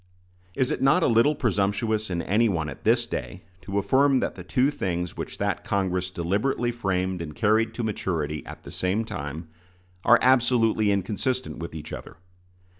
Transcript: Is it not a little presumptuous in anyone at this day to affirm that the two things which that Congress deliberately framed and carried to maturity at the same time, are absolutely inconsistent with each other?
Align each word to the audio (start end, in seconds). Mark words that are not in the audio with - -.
Is 0.55 0.71
it 0.71 0.81
not 0.81 1.03
a 1.03 1.07
little 1.07 1.35
presumptuous 1.35 2.09
in 2.09 2.23
anyone 2.23 2.69
at 2.69 2.85
this 2.85 3.05
day 3.05 3.43
to 3.61 3.77
affirm 3.77 4.19
that 4.19 4.33
the 4.33 4.43
two 4.43 4.71
things 4.71 5.15
which 5.15 5.37
that 5.37 5.63
Congress 5.63 6.09
deliberately 6.09 6.71
framed 6.71 7.21
and 7.21 7.35
carried 7.35 7.75
to 7.75 7.83
maturity 7.83 8.43
at 8.47 8.63
the 8.63 8.71
same 8.71 9.05
time, 9.05 9.49
are 10.03 10.17
absolutely 10.23 10.89
inconsistent 10.91 11.59
with 11.59 11.75
each 11.75 11.93
other? 11.93 12.17